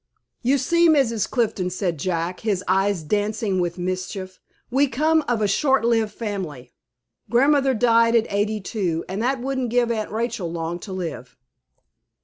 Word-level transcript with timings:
"You 0.41 0.57
see, 0.57 0.89
Mrs. 0.89 1.29
Clifton," 1.29 1.69
said 1.69 1.99
Jack, 1.99 2.39
his 2.39 2.63
eyes 2.67 3.03
dancing 3.03 3.59
with 3.59 3.77
mischief, 3.77 4.39
"we 4.71 4.87
come 4.87 5.23
of 5.27 5.43
a 5.43 5.47
short 5.47 5.85
lived 5.85 6.11
family. 6.11 6.73
Grandmother 7.29 7.75
died 7.75 8.15
at 8.15 8.25
eighty 8.33 8.59
two, 8.59 9.05
and 9.07 9.21
that 9.21 9.39
wouldn't 9.41 9.69
give 9.69 9.91
Aunt 9.91 10.09
Rachel 10.09 10.51
long 10.51 10.79
to 10.79 10.91
live." 10.91 11.37